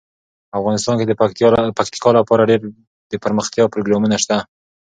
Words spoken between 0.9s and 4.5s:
کې د پکتیکا لپاره دپرمختیا پروګرامونه شته.